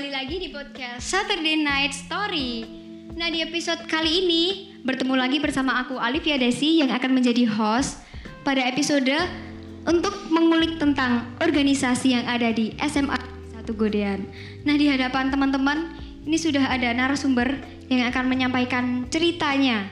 [0.00, 2.64] kembali lagi di podcast Saturday Night Story.
[3.20, 8.00] Nah, di episode kali ini bertemu lagi bersama aku Alivia Desi yang akan menjadi host
[8.40, 9.12] pada episode
[9.84, 13.20] untuk mengulik tentang organisasi yang ada di SMA
[13.52, 14.24] Satu Godean.
[14.64, 15.92] Nah, di hadapan teman-teman
[16.24, 17.60] ini sudah ada narasumber
[17.92, 19.84] yang akan menyampaikan ceritanya.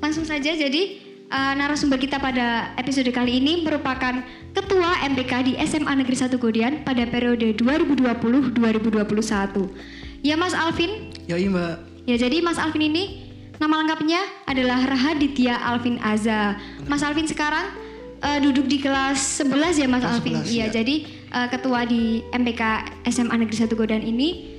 [0.00, 1.03] Langsung saja jadi
[1.34, 4.22] uh, narasumber kita pada episode kali ini merupakan
[4.54, 8.62] Ketua MPK di SMA Negeri 1 Godian pada periode 2020-2021.
[10.22, 11.10] Ya Mas Alvin?
[11.26, 11.82] Ya iya mbak.
[12.06, 13.26] Ya jadi Mas Alvin ini
[13.58, 16.54] nama lengkapnya adalah Rahaditya Alvin Aza.
[16.86, 17.66] Mas Alvin sekarang
[18.22, 20.38] uh, duduk di kelas 11 ya Mas Kelas Alvin?
[20.46, 20.74] 11, Iya, ya.
[20.80, 20.94] jadi
[21.34, 22.62] uh, ketua di MPK
[23.10, 24.54] SMA Negeri 1 Godian ini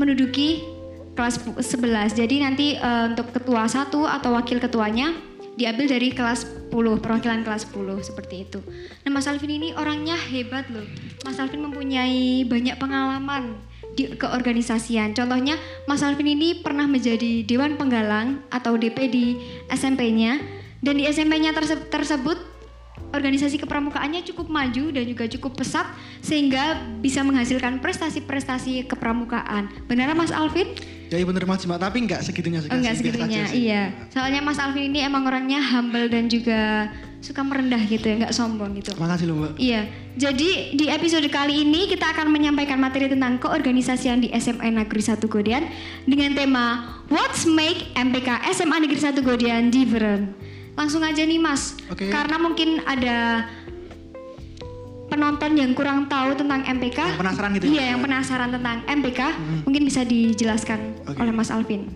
[0.00, 0.64] menduduki
[1.12, 2.16] kelas 11.
[2.16, 5.27] Jadi nanti uh, untuk ketua satu atau wakil ketuanya
[5.58, 8.62] diambil dari kelas 10, perwakilan kelas 10 seperti itu.
[9.02, 10.86] Nah, Mas Alvin ini orangnya hebat loh.
[11.26, 13.58] Mas Alvin mempunyai banyak pengalaman
[13.98, 15.18] di keorganisasian.
[15.18, 15.58] Contohnya,
[15.90, 19.26] Mas Alvin ini pernah menjadi dewan penggalang atau DP di
[19.66, 20.38] SMP-nya
[20.78, 22.38] dan di SMP-nya terse- tersebut
[23.10, 25.88] organisasi kepramukaannya cukup maju dan juga cukup pesat
[26.20, 29.72] sehingga bisa menghasilkan prestasi-prestasi kepramukaan.
[29.90, 30.70] Benar Mas Alvin?
[31.08, 31.80] Ya bener mas mbak.
[31.80, 32.68] Tapi nggak segitunya sih.
[32.68, 33.82] Oh, enggak segitunya, iya.
[34.12, 38.78] Soalnya Mas Alvin ini emang orangnya humble dan juga suka merendah gitu ya, nggak sombong
[38.78, 38.94] gitu.
[38.94, 39.52] Makasih loh mbak.
[39.58, 45.02] Iya, jadi di episode kali ini kita akan menyampaikan materi tentang keorganisasian di SMA Negeri
[45.02, 45.64] 1 Godian
[46.06, 46.64] dengan tema
[47.10, 50.30] What's Make MPK SMA Negeri 1 Godian Different.
[50.78, 52.06] Langsung aja nih Mas, Oke.
[52.06, 53.50] karena mungkin ada
[55.18, 56.98] penonton yang kurang tahu tentang MPK.
[57.02, 57.70] Yang penasaran gitu ya?
[57.74, 59.20] Iya, yang penasaran tentang MPK,
[59.66, 61.18] mungkin bisa dijelaskan Oke.
[61.18, 61.90] oleh Mas Alvin.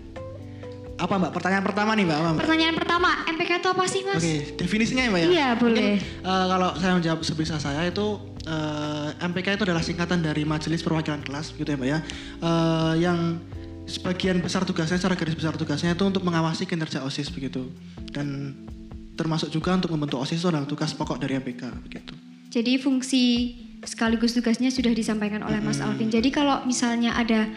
[0.99, 1.31] Apa mbak?
[1.31, 2.17] Pertanyaan pertama nih mbak.
[2.19, 2.41] Apa, mbak?
[2.43, 4.21] Pertanyaan pertama, MPK itu apa sih Mas?
[4.21, 5.27] Oke, definisinya ya mbak ya?
[5.31, 5.89] Iya, boleh.
[5.97, 8.07] Mungkin, eh, kalau saya menjawab sebisa saya itu
[8.43, 11.99] eh, MPK itu adalah singkatan dari Majelis Perwakilan Kelas gitu ya mbak ya.
[12.43, 13.39] Eh, yang
[13.87, 17.71] sebagian besar tugasnya, secara garis besar tugasnya itu untuk mengawasi kinerja OSIS begitu.
[18.11, 18.53] Dan
[19.17, 22.13] termasuk juga untuk membentuk OSIS itu adalah tugas pokok dari MPK begitu.
[22.53, 23.23] Jadi fungsi
[23.81, 26.13] sekaligus tugasnya sudah disampaikan oleh Mas Alvin.
[26.13, 27.49] Jadi kalau misalnya ada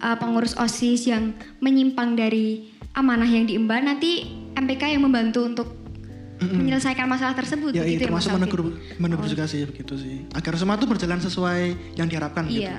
[0.00, 4.24] uh, pengurus OSIS yang menyimpang dari amanah yang diemban, nanti
[4.56, 5.68] MPK yang membantu untuk
[6.38, 7.74] menyelesaikan masalah tersebut.
[7.74, 8.60] Ya, iya, begitu termasuk ya, menegur,
[8.96, 10.22] menegur juga sih begitu sih.
[10.32, 12.62] Agar semua itu berjalan sesuai yang diharapkan gitu.
[12.62, 12.78] Iya.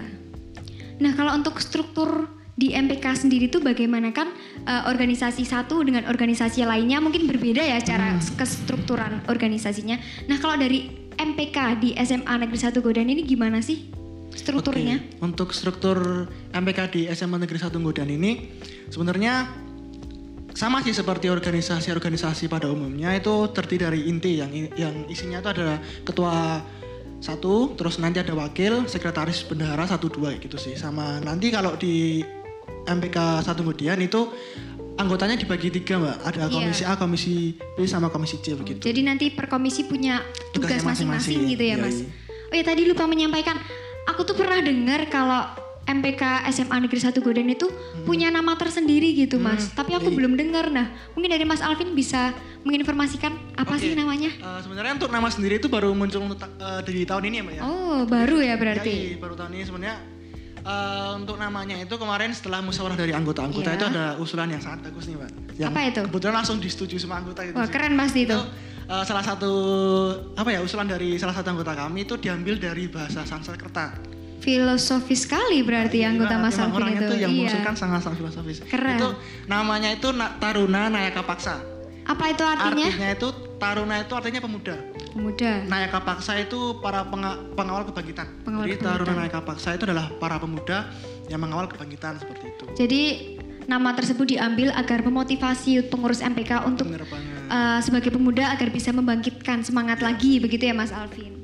[1.00, 4.32] Nah kalau untuk struktur di MPK sendiri itu bagaimana kan
[4.68, 8.24] uh, organisasi satu dengan organisasi lainnya mungkin berbeda ya cara Hmm.
[8.36, 9.96] kestrukturan organisasinya.
[10.28, 13.92] Nah kalau dari MPK di SMA Negeri 1 Godan ini gimana sih
[14.32, 15.04] strukturnya?
[15.04, 18.48] Oke, Untuk struktur MPK di SMA Negeri 1 Godan ini
[18.88, 19.52] sebenarnya
[20.56, 25.78] sama sih seperti organisasi-organisasi pada umumnya itu terdiri dari inti yang yang isinya itu adalah
[26.08, 26.64] ketua
[27.20, 30.80] satu, terus nanti ada wakil, sekretaris bendahara satu dua gitu sih.
[30.80, 32.24] Sama nanti kalau di
[32.88, 34.32] MPK 1 Godan itu
[35.00, 36.16] anggotanya dibagi tiga mbak.
[36.28, 36.52] Ada Iya.
[36.52, 38.84] komisi A, komisi B, sama komisi C begitu.
[38.84, 40.20] Jadi nanti per komisi punya
[40.52, 42.04] tugas masing-masing gitu ya iya, mas.
[42.04, 42.08] iya.
[42.52, 43.56] Oh ya tadi lupa menyampaikan,
[44.10, 45.48] aku tuh pernah dengar kalau
[45.90, 47.66] MPK SMA Negeri 1 Godan itu
[48.06, 49.74] punya nama tersendiri gitu mas.
[49.74, 50.18] Tapi aku iya.
[50.22, 50.70] belum dengar.
[50.70, 53.82] Nah mungkin dari Mas Alvin bisa menginformasikan apa Oke.
[53.82, 54.30] sih namanya?
[54.30, 57.62] Eh, sebenarnya untuk nama sendiri itu baru muncul eh, di tahun ini ya mbak ya.
[57.66, 58.92] Oh baru ya berarti.
[58.94, 59.98] Ya, iya, baru tahun ini sebenarnya
[60.70, 63.76] eh, untuk namanya itu kemarin setelah musyawarah dari anggota-anggota Iya.
[63.76, 65.32] itu ada usulan yang sangat bagus nih mbak.
[65.58, 66.02] Yang Apa itu?
[66.06, 67.54] Kebetulan langsung disetujui sama anggota gitu.
[67.54, 67.74] Wah sih.
[67.74, 68.32] keren pasti itu.
[68.32, 68.40] Itu
[68.88, 69.52] eh, salah satu
[70.34, 73.98] apa ya usulan dari salah satu anggota kami itu diambil dari bahasa Sanskerta.
[74.40, 77.04] Filosofis sekali berarti Iya, anggota Mas Alvin itu.
[77.06, 77.44] tuh yang iya.
[77.44, 78.58] mengusulkan sangat-sangat filosofis.
[78.64, 78.96] Keren.
[78.96, 79.08] Itu
[79.46, 81.60] namanya itu Na- Taruna Nayaka Paksa.
[82.10, 82.88] Apa itu artinya?
[82.90, 83.28] Artinya itu
[83.60, 84.76] Taruna itu artinya pemuda.
[85.14, 85.52] Pemuda.
[85.68, 88.28] Nayaka Paksa itu para penga- pengawal kebangkitan.
[88.48, 89.06] Pengawal Jadi kebangkitan.
[89.06, 90.90] Taruna Nayaka Paksa itu adalah para pemuda
[91.30, 92.66] yang mengawal kebangkitan seperti itu.
[92.74, 93.02] Jadi
[93.70, 100.02] nama tersebut diambil agar memotivasi pengurus MPK untuk uh, sebagai pemuda agar bisa membangkitkan semangat
[100.02, 101.38] lagi begitu ya Mas Alvin.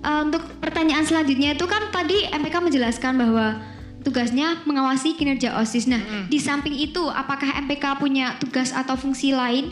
[0.00, 3.60] Uh, untuk pertanyaan selanjutnya itu kan tadi MPK menjelaskan bahwa
[4.00, 5.86] tugasnya mengawasi kinerja OSIS.
[5.86, 9.70] Nah, di samping itu apakah MPK punya tugas atau fungsi lain?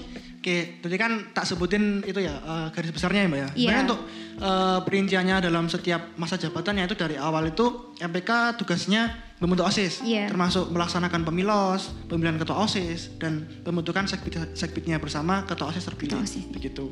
[0.49, 3.45] Oke, tadi kan tak sebutin itu ya eh, garis besarnya ya mbak ya.
[3.45, 3.53] Iya.
[3.53, 4.01] Sebenarnya untuk
[4.41, 10.33] eh, perinciannya dalam setiap masa jabatan yaitu dari awal itu MPK tugasnya membentuk OSIS, Iya.
[10.33, 16.17] termasuk melaksanakan pemilos, pemilihan ketua OSIS dan pembentukan sekbid sekbidnya bersama ketua OSIS terpilih.
[16.17, 16.45] Ketua OSIS.
[16.49, 16.85] Begitu.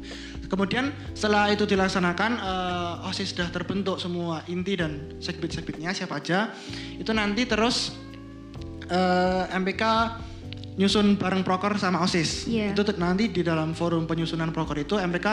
[0.53, 6.53] Kemudian setelah itu dilaksanakan eh, OSIS sudah terbentuk semua inti dan sekbid-sekbidnya siapa aja,
[7.00, 7.97] itu nanti terus
[8.93, 9.82] eh, MPK
[10.76, 12.46] nyusun bareng proker sama OSIS.
[12.46, 12.76] Iya.
[12.76, 15.26] Itu nanti di dalam forum penyusunan proker itu MPK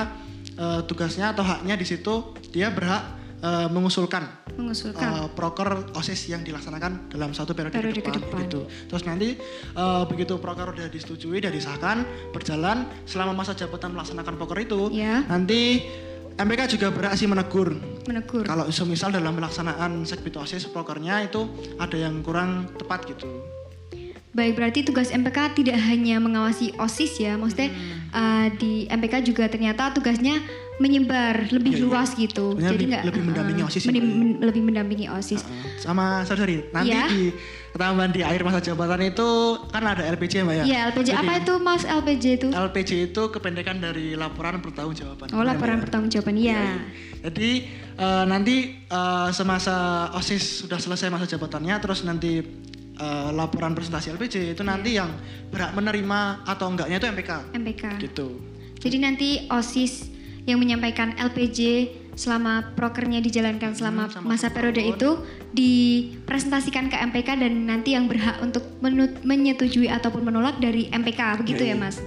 [0.56, 3.04] eh, tugasnya atau haknya di situ dia berhak
[3.44, 4.24] eh, mengusulkan
[4.54, 5.02] Mengusulkan.
[5.02, 8.70] uh, proker osis yang dilaksanakan dalam satu periode, Periode ke depan, gitu.
[8.86, 9.34] Terus nanti
[9.74, 15.26] uh, begitu proker udah disetujui dan disahkan berjalan selama masa jabatan melaksanakan proker itu, Ya.
[15.26, 15.82] nanti
[16.38, 17.74] MPK juga berhak sih menegur.
[18.06, 18.46] Menegur.
[18.46, 21.50] Kalau semisal dalam pelaksanaan segbit osis prokernya itu
[21.82, 23.26] ada yang kurang tepat gitu.
[24.34, 28.10] Baik, berarti tugas MPK tidak hanya mengawasi OSIS ya, maksudnya Hmm.
[28.10, 30.42] uh, di MPK juga ternyata tugasnya
[30.74, 31.86] menyebar lebih Iya, iya.
[31.86, 32.58] luas gitu.
[32.58, 34.18] Lebih- nggak, lebih mendampingi uh, OSIS ya, menim- Mbak, ya?
[34.18, 35.42] men- lebih mendampingi OSIS.
[35.42, 37.06] Uh, sama sorry, nanti Ya.
[37.06, 37.30] di
[37.70, 39.30] ketambahan di akhir masa jabatan itu
[39.70, 40.64] kan ada LPJ mbak ya.
[40.64, 42.48] Iya, LPJ Jadi, apa itu Mas LPJ itu?
[42.50, 45.30] LPJ itu kependekan dari laporan pertanggungjawaban.
[45.30, 46.34] Oh, laporan pertanggungjawaban.
[46.36, 46.82] Iya.
[47.22, 47.50] Jadi
[47.94, 49.74] eh, nanti eh, semasa
[50.12, 52.42] OSIS sudah selesai masa jabatannya, terus nanti
[53.04, 55.12] eh, laporan presentasi LPJ itu nanti yang
[55.50, 57.32] berhak menerima atau enggaknya itu MPK.
[57.54, 57.84] MPK.
[58.02, 58.28] Gitu.
[58.80, 60.08] Jadi nanti OSIS
[60.44, 61.60] yang menyampaikan LPJ
[62.14, 64.94] selama prokernya dijalankan selama Hmm, masa periode tahun.
[64.94, 65.10] itu
[65.54, 71.64] dipresentasikan ke MPK dan nanti yang berhak untuk menut- menyetujui ataupun menolak dari MPK begitu
[71.64, 71.82] Iya, ya iya.
[71.82, 71.98] Mas.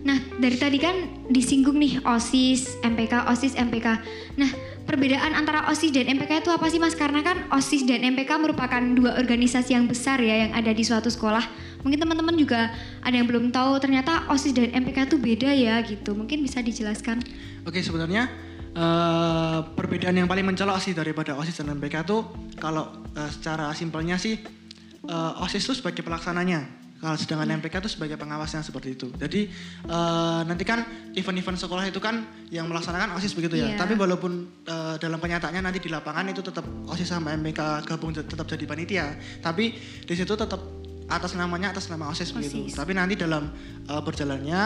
[0.00, 0.96] Nah dari tadi kan
[1.28, 4.00] disinggung nih OSIS, MPK, OSIS, MPK.
[4.34, 4.50] Nah
[4.90, 6.98] perbedaan antara OSIS dan MPK itu apa sih Mas?
[6.98, 11.06] Karena kan OSIS dan MPK merupakan dua organisasi yang besar ya yang ada di suatu
[11.06, 11.46] sekolah.
[11.86, 16.18] Mungkin teman-teman juga ada yang belum tahu ternyata OSIS dan MPK itu beda ya gitu.
[16.18, 17.22] Mungkin bisa dijelaskan.
[17.62, 18.26] Oke sebenarnya
[18.74, 22.26] eh, perbedaan yang paling mencolok sih daripada OSIS dan MPK itu
[22.58, 24.42] kalau eh, secara simpelnya sih
[25.06, 26.79] eh, OSIS itu sebagai pelaksananya.
[27.00, 29.08] Kalau sedangkan MPK itu sebagai pengawasnya seperti itu.
[29.16, 29.48] Jadi
[29.88, 30.84] eh, nanti kan
[31.16, 33.72] event-event sekolah itu kan yang melaksanakan OSIS begitu ya.
[33.72, 33.80] Iya.
[33.80, 34.32] Tapi walaupun
[34.68, 39.06] eh, dalam kenyataannya nanti di lapangan itu tetap OSIS sama MPK gabung tetap jadi panitia.
[39.40, 39.72] Tapi
[40.04, 40.79] di situ tetap
[41.10, 42.70] atas namanya atas nama OSIS, begitu.
[42.70, 42.78] OSIS.
[42.78, 43.50] Tapi nanti dalam
[43.84, 44.60] eh, berjalannya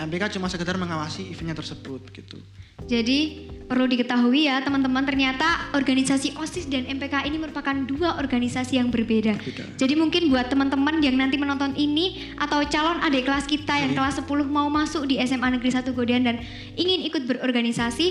[0.00, 2.40] MPK cuma sekedar mengawasi eventnya tersebut gitu.
[2.88, 8.88] Jadi perlu diketahui ya teman-teman ternyata organisasi OSIS dan MPK ini merupakan dua organisasi yang
[8.88, 9.36] berbeda.
[9.36, 9.76] Berbeda.
[9.76, 14.00] Jadi mungkin buat teman-teman yang nanti menonton ini atau calon adik kelas kita yang Iya.
[14.00, 16.40] kelas 10 mau masuk di SMA Negeri 1 Godean dan
[16.72, 18.06] ingin ikut berorganisasi,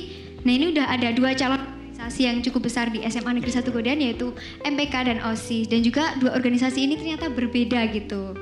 [0.45, 3.99] nah ini udah ada dua calon organisasi yang cukup besar di SMA Negeri 1 Godean
[3.99, 4.31] yaitu
[4.63, 8.39] MPK dan OSIS dan juga dua organisasi ini ternyata berbeda gitu.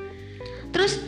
[0.70, 1.02] Terus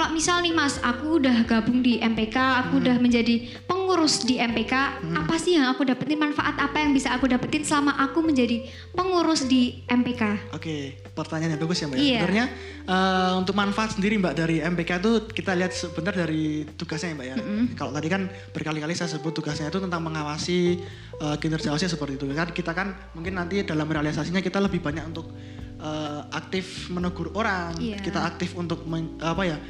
[0.00, 2.32] kalau misal nih Mas, aku udah gabung di MPK,
[2.64, 4.72] aku udah menjadi pengurus di MPK,
[5.12, 8.64] apa sih yang aku dapetin manfaat apa yang bisa aku dapetin selama aku menjadi
[8.96, 10.56] pengurus di MPK?
[10.56, 11.98] Oke, pertanyaan yang bagus ya Mbak.
[12.00, 12.00] ya.
[12.00, 12.16] Iya.
[12.16, 12.44] Sebenarnya
[12.88, 17.26] eh, untuk manfaat sendiri Mbak dari MPK itu kita lihat sebentar dari tugasnya ya Mbak
[17.28, 17.36] ya.
[17.76, 18.22] Kalau tadi kan
[18.56, 20.80] berkali-kali saya sebut tugasnya itu tentang mengawasi
[21.20, 22.24] eh, kinerja OSIS seperti itu.
[22.32, 25.28] Kan kita kan mungkin nanti dalam realisasinya kita lebih banyak untuk
[25.76, 28.00] eh, aktif menegur orang, Iya.
[28.00, 29.60] kita aktif untuk men- apa ya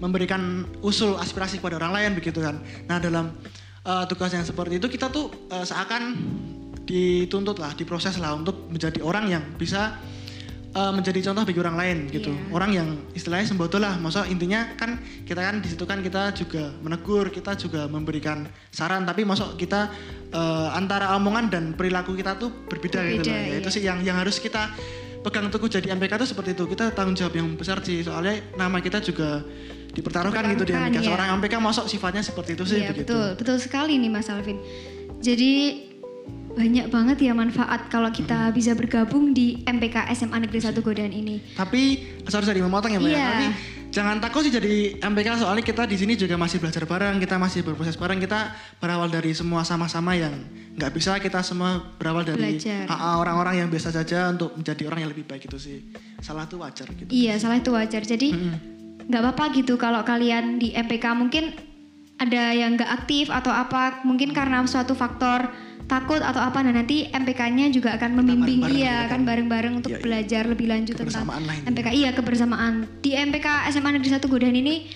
[0.00, 2.58] memberikan usul aspirasi kepada orang lain begitu kan.
[2.88, 3.36] Nah dalam
[3.84, 6.16] eh, tugas yang seperti itu kita tuh eh, seakan
[6.90, 10.00] dituntut lah, diproses lah untuk menjadi orang yang bisa
[10.74, 12.32] eh, menjadi contoh bagi orang lain gitu.
[12.34, 12.50] Iya.
[12.50, 13.94] Orang yang istilahnya sembodo lah.
[14.00, 14.98] Maksudnya intinya kan
[15.28, 19.06] kita kan di situ kan kita juga menegur, kita juga memberikan saran.
[19.06, 19.92] Tapi masuk kita
[20.32, 23.38] eh, antara omongan dan perilaku kita tuh berbeda, gitu Berbeda, loh.
[23.38, 23.60] Ya, iya.
[23.62, 24.72] Itu sih yang yang harus kita
[25.20, 26.64] pegang teguh jadi MPK itu seperti itu.
[26.66, 28.02] Kita tanggung jawab yang besar sih.
[28.02, 29.44] Soalnya nama kita juga
[29.90, 31.02] dipertaruhkan gitu di iya.
[31.02, 33.10] Seorang MPK masuk sifatnya seperti itu sih Iya begitu.
[33.10, 34.58] betul, betul sekali nih Mas Alvin.
[35.20, 35.52] Jadi
[36.50, 41.38] banyak banget ya manfaat kalau kita bisa bergabung di MPK SMA Negeri 1 Godean ini.
[41.54, 43.10] Tapi sorry sorry memotong ya mbak.
[43.10, 43.14] ya.
[43.14, 43.26] Iya.
[43.30, 43.46] Tapi
[43.90, 47.62] jangan takut sih jadi MPK soalnya kita di sini juga masih belajar bareng, kita masih
[47.62, 50.34] berproses bareng, kita berawal dari semua sama-sama yang
[50.74, 52.58] nggak bisa kita semua berawal dari
[52.90, 55.78] orang-orang yang biasa saja untuk menjadi orang yang lebih baik itu sih.
[56.18, 57.10] Salah tuh wajar gitu.
[57.10, 58.02] Iya, salah itu wajar.
[58.02, 58.34] Jadi
[59.10, 61.50] nggak apa-apa gitu kalau kalian di MPK mungkin
[62.20, 65.50] ada yang nggak aktif atau apa, mungkin karena suatu faktor
[65.90, 69.90] takut atau apa, nah nanti MPK-nya juga akan membimbing bareng-bareng iya gitu kan bareng-bareng untuk
[69.90, 70.04] Iya, iya.
[70.06, 71.26] belajar lebih lanjut tentang.
[71.66, 71.88] MPK.
[71.90, 74.86] Iya kebersamaan di MPK SMA Negeri 1 Godean ini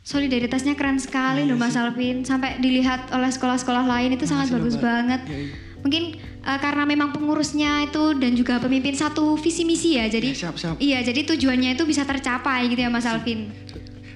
[0.00, 1.82] solidaritasnya keren sekali Iya loh Mas sih.
[1.84, 5.20] Alvin sampai dilihat oleh sekolah-sekolah lain itu sangat Makasih loh, bagus banget.
[5.28, 5.54] Iya, iya.
[5.80, 10.06] Mungkin eh, karena memang pengurusnya itu dan juga pemimpin satu visi misi ya.
[10.06, 10.76] Jadi Iya, siap, siap.
[10.76, 13.48] Iya, jadi tujuannya itu bisa tercapai gitu ya Mas Alvin.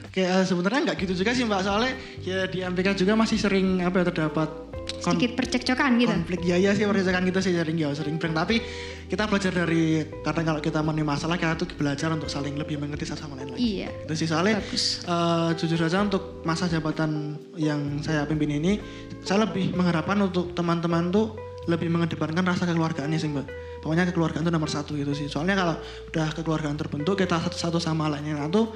[0.04, 1.90] Oke, eh, sebenarnya nggak gitu juga sih mbak soalnya
[2.23, 4.47] ya di MPK juga masih sering apa ya terdapat
[4.85, 6.12] Sedikit percekcokan gitu.
[6.12, 8.61] konflik ya ya sih percakapan gitu sih sering ya sering prank tapi
[9.06, 13.09] kita belajar dari karena kalau kita menerima masalah kita tuh belajar untuk saling lebih mengerti
[13.09, 13.88] satu sama lain lagi Iya.
[14.04, 15.00] itu sih soalnya Bagus.
[15.02, 17.11] eh, jujur saja untuk masa jabatan
[17.56, 18.76] yang saya pimpin ini
[19.21, 21.33] saya lebih mengharapkan untuk teman-teman tuh
[21.64, 23.47] lebih mengedepankan rasa kekeluargaannya sih mbak.
[23.80, 25.28] Pokoknya kekeluargaan itu nomor satu gitu sih.
[25.28, 25.75] Soalnya kalau
[26.12, 28.37] udah kekeluargaan terbentuk kita satu, satu sama lainnya.
[28.40, 28.73] Nah tuh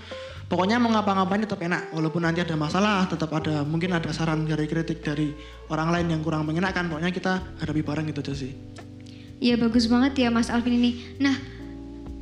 [0.48, 1.92] pokoknya mau ngapa-ngapain tetap enak.
[1.92, 5.32] Walaupun nanti ada masalah tetap ada mungkin ada saran dari kritik dari
[5.68, 8.52] orang lain yang kurang mengenakan pokoknya kita hadapi bareng gitu aja sih.
[9.38, 10.98] Iya bagus banget ya Mas Alvin ini.
[11.22, 11.36] Nah,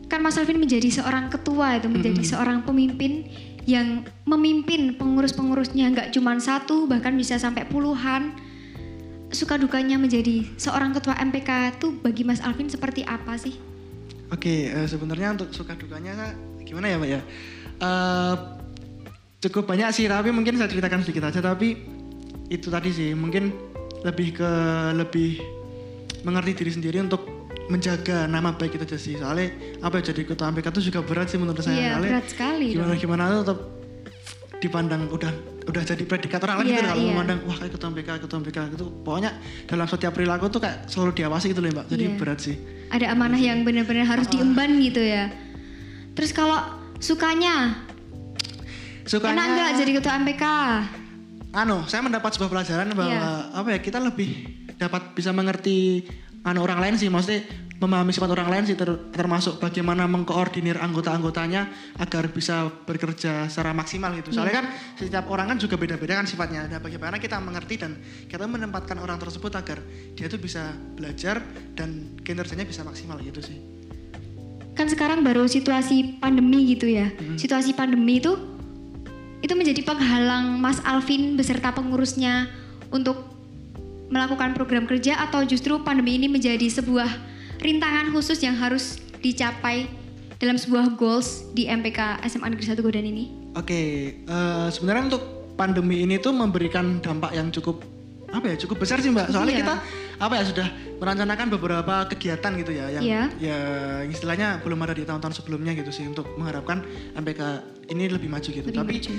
[0.07, 3.25] kan Mas Alvin menjadi seorang ketua itu, menjadi seorang pemimpin
[3.67, 5.91] yang memimpin pengurus-pengurusnya.
[5.91, 8.46] Nggak cuma satu, bahkan bisa sampai puluhan.
[9.37, 13.53] Suka dukanya menjadi seorang ketua MPK itu bagi Mas Alvin seperti apa sih?
[14.33, 16.33] Oke, eh, sebenarnya untuk suka dukanya
[16.65, 17.21] gimana ya, Mbak ya?
[17.77, 18.35] Eh,
[19.45, 21.45] cukup banyak sih, tapi mungkin saya ceritakan sedikit aja.
[21.45, 21.77] Tapi
[22.49, 23.53] itu tadi sih, mungkin
[24.09, 24.51] lebih ke
[24.97, 25.45] lebih
[26.25, 27.29] mengerti diri sendiri untuk
[27.69, 29.21] menjaga nama baik kita aja sih.
[29.21, 29.53] Soalnya
[29.85, 31.77] apa ya jadi ketua MPK itu juga berat sih menurut saya.
[31.77, 33.03] Iya, berat sekali Gimana dong.
[33.05, 33.59] gimana tuh tetap
[34.65, 37.11] dipandang udah udah jadi predikat orang lain gitu Iya, kalau iya.
[37.11, 39.31] memandang wah kayak ketua MPK ketua MPK gitu pokoknya
[39.67, 42.17] dalam setiap perilaku tuh kayak selalu diawasi gitu loh mbak jadi Iya.
[42.17, 42.57] berat sih
[42.87, 45.27] Ada amanah yang benar-benar harus diemban gitu ya.
[46.15, 46.55] Terus kalau
[46.97, 47.83] sukanya,
[49.05, 50.45] sukanya enak nggak jadi ketua MPK?
[51.51, 53.57] anu saya mendapat sebuah pelajaran bahwa Iya.
[53.57, 54.31] apa ya kita lebih
[54.77, 56.05] dapat bisa mengerti
[56.43, 57.43] anu orang lain sih maksudnya
[57.77, 61.69] memahami sifat orang lain sih ter- termasuk bagaimana mengkoordinir anggota-anggotanya
[62.01, 64.33] agar bisa bekerja secara maksimal gitu.
[64.33, 64.67] Soalnya kan
[64.97, 66.65] setiap orang kan juga beda-beda kan sifatnya.
[66.69, 69.79] Dan bagaimana kita mengerti dan kita menempatkan orang tersebut agar
[70.17, 71.45] dia tuh bisa belajar
[71.77, 73.61] dan kinerjanya bisa maksimal gitu sih.
[74.77, 77.13] Kan sekarang baru situasi pandemi gitu ya.
[77.37, 78.37] Situasi pandemi itu
[79.45, 82.49] itu menjadi penghalang Mas Alvin beserta pengurusnya
[82.89, 83.37] untuk
[84.09, 87.36] melakukan program kerja atau justru pandemi ini menjadi sebuah
[87.67, 89.91] rintangan khusus yang harus dicapai
[90.39, 93.25] dalam sebuah goals di MPK SMA Negeri 1 Godan ini?
[93.53, 93.81] Oke,
[94.23, 95.23] eh, sebenarnya untuk
[95.57, 97.83] pandemi ini tuh memberikan dampak yang cukup
[98.27, 99.33] apa ya cukup besar sih mbak.
[99.33, 99.61] Soalnya Iya.
[99.65, 99.75] kita
[100.17, 103.23] apa ya sudah merencanakan beberapa kegiatan gitu ya yang Iya.
[103.39, 103.59] ya
[104.05, 107.41] istilahnya belum ada di tahun-tahun sebelumnya gitu sih untuk mengharapkan MPK
[107.89, 108.67] ini lebih maju gitu.
[108.67, 109.13] Lebih Tapi maju.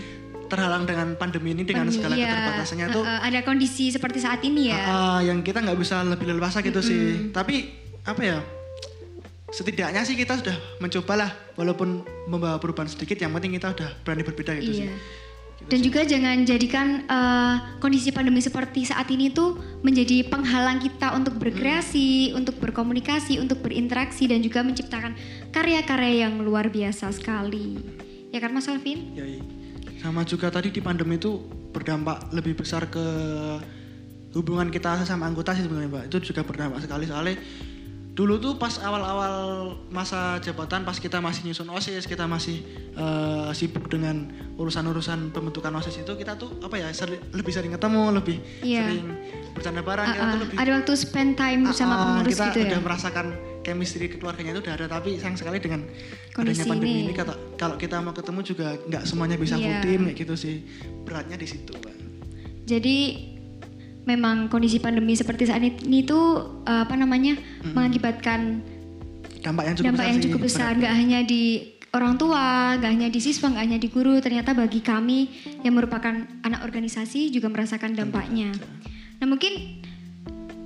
[0.47, 2.29] terhalang dengan pandemi ini dengan Pandemi, segala iya.
[2.29, 4.79] keterbatasannya Eh, tuh eh, ada kondisi seperti saat ini ya.
[4.85, 7.33] ah, yang kita nggak bisa lebih leluasa gitu sih.
[7.33, 8.37] Tapi apa ya?
[9.51, 14.55] Setidaknya sih kita sudah mencobalah walaupun membawa perubahan sedikit yang penting kita udah berani berbeda
[14.59, 14.87] gitu sih.
[14.87, 14.95] Iya.
[15.67, 21.41] Dan juga jangan jadikan eh, kondisi pandemi seperti saat ini tuh menjadi penghalang kita untuk
[21.41, 25.17] berkreasi, untuk berkomunikasi, untuk berinteraksi dan juga menciptakan
[25.49, 27.81] karya-karya yang luar biasa sekali.
[28.29, 29.17] Ya kan Mas Alvin?
[29.17, 29.41] Ya, iya.
[29.97, 31.41] sama juga tadi di pandemi itu
[31.73, 33.01] berdampak lebih besar ke
[34.37, 36.03] hubungan kita sama anggota sih sebenarnya Mbak.
[36.13, 37.33] Itu juga berdampak sekali soalnya
[38.17, 39.35] dulu tuh pas awal-awal
[39.87, 44.25] masa jabatan pas kita masih nyusun OSIS, kita masih eh, sibuk dengan
[44.57, 48.89] urusan-urusan pembentukan OSIS itu kita tuh apa ya seri- lebih sering ketemu, lebih Iya.
[48.89, 49.05] sering
[49.53, 52.45] bercanda bareng, kita Ah, tuh ah, lebih ada waktu spend time Ah, ah, pengurus kita
[52.47, 52.65] gitu ya.
[52.67, 53.25] udah merasakan
[53.61, 55.85] chemistry keluarganya itu udah ada tapi sayang sekali dengan
[56.31, 57.01] Kondisi adanya pandemi ini.
[57.03, 59.85] ini, kata kalau kita mau ketemu juga nggak semuanya bisa full Iya.
[59.85, 60.65] team kayak gitu sih
[61.03, 61.93] beratnya di situ Pak.
[62.65, 62.97] Jadi
[64.07, 67.35] memang kondisi pandemi seperti saat ini tuh eh, apa namanya
[67.75, 68.63] mengakibatkan
[69.43, 70.71] dampak yang cukup dampak besar yang cukup besar.
[70.79, 71.43] Nggak hanya di
[71.93, 75.29] orang tua, nggak hanya di siswa, nggak hanya di guru, ternyata bagi kami
[75.63, 78.51] yang merupakan anak organisasi juga merasakan dampaknya.
[79.17, 79.83] Nah mungkin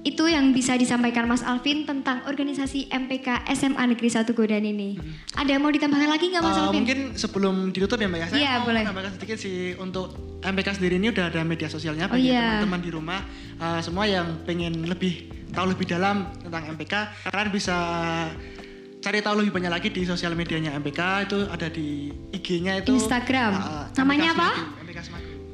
[0.01, 4.97] itu yang bisa disampaikan Mas Alvin tentang organisasi MPK SMA Negeri 1 Godan ini.
[5.31, 6.77] Ada yang mau ditambahkan lagi nggak Mas Eh, Alvin?
[6.79, 8.81] mungkin sebelum ditutup ya mbak ya saya Iya, mau boleh.
[8.83, 10.09] menambahkan sedikit sih untuk
[10.41, 12.57] MPK sendiri ini udah ada media sosialnya Oh, bagi iya.
[12.57, 13.19] teman-teman di rumah
[13.55, 15.13] eh, semua yang pengen lebih
[15.49, 16.93] tahu lebih dalam tentang MPK
[17.27, 17.77] kalian bisa
[18.97, 23.53] cari tahu lebih banyak lagi di sosial medianya MPK itu ada di IG-nya itu Instagram.
[23.53, 24.49] eh, Namanya MPK apa?
[24.81, 24.99] MPK.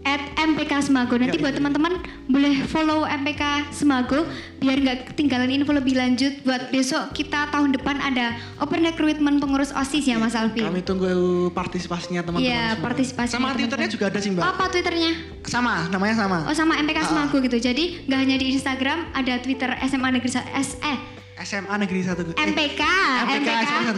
[0.07, 1.13] At MPK Semago.
[1.13, 1.59] Nanti Ya, buat ya, ya.
[1.59, 1.93] teman-teman
[2.25, 4.23] boleh follow MPK Semago
[4.57, 9.71] biar nggak ketinggalan info lebih lanjut buat besok kita tahun depan ada open recruitment pengurus
[9.71, 10.63] OSIS ya Mas Alvin.
[10.63, 11.07] Kami tunggu
[11.51, 13.59] partisipasinya teman-teman Iya, partisipasi Sama teman-teman.
[13.59, 14.43] Twitternya juga ada sih mbak.
[14.45, 15.11] Apa Twitternya?
[15.43, 16.37] Sama, namanya sama.
[16.43, 17.05] Oh sama MPK Ah.
[17.05, 17.57] Semago gitu.
[17.57, 20.97] Jadi nggak hanya di Instagram, ada Twitter SMA Negeri Sa- S eh
[21.37, 22.21] SMA Negeri Satu.
[22.23, 22.81] eh, MPK, MPK,
[23.29, 23.49] MPK,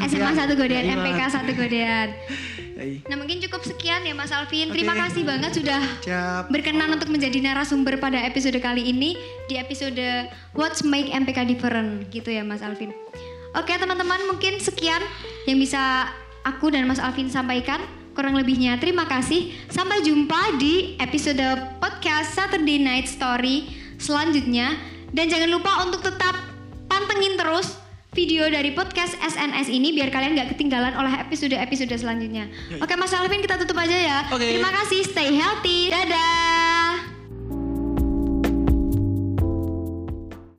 [0.03, 1.35] SMA SMA 1 Godean, MPK Mbak.
[1.39, 2.07] 1 Godean.
[2.79, 4.71] Nah mungkin cukup sekian ya Mas Alvin.
[4.71, 4.79] Oke.
[4.79, 6.43] Terima kasih banget sudah Siap.
[6.47, 9.19] berkenan untuk menjadi narasumber pada episode kali ini
[9.51, 12.95] di episode What's Make MPK Different gitu ya Mas Alvin.
[13.57, 15.01] Oke teman-teman mungkin sekian
[15.49, 16.07] yang bisa
[16.45, 17.81] aku dan Mas Alvin sampaikan.
[18.13, 19.55] Kurang lebihnya terima kasih.
[19.71, 24.75] Sampai jumpa di episode podcast Saturday Night Story selanjutnya.
[25.09, 26.37] Dan jangan lupa untuk tetap
[26.85, 27.78] pantengin terus
[28.19, 32.51] video dari podcast SNS ini biar kalian nggak ketinggalan oleh episode-episode selanjutnya.
[32.83, 34.19] Oke Mas Alvin kita tutup aja ya.
[34.35, 34.43] Oke.
[34.43, 35.87] Terima kasih, stay healthy.
[35.87, 36.58] Dadah.